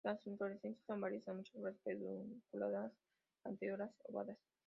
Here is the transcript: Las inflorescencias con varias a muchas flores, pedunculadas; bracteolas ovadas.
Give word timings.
Las 0.03 0.25
inflorescencias 0.25 0.83
con 0.87 0.99
varias 0.99 1.27
a 1.27 1.33
muchas 1.33 1.53
flores, 1.53 1.77
pedunculadas; 1.83 2.91
bracteolas 3.43 3.91
ovadas. 4.05 4.39